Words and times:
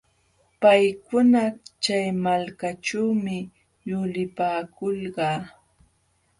Paykuna 0.61 1.41
chay 1.83 2.05
malkaćhuumi 2.23 3.37
yulipaakulqaa. 3.89 5.39